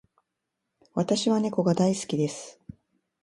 [0.95, 2.59] 私は猫が大好きです。